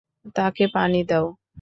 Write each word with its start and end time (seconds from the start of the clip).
তাকে 0.35 0.63
পানি 0.73 1.01
দাও। 1.09 1.25